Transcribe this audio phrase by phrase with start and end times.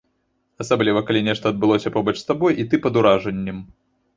[0.63, 3.65] Асабліва калі нешта адбылося побач з табой, і ты пад уражаннем.